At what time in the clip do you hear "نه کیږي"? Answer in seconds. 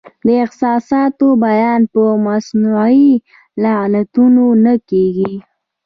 4.65-5.33